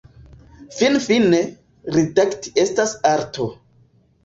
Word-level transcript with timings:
Finfine, 0.77 1.41
redakti 1.97 2.55
estas 2.65 2.97
arto. 3.13 3.49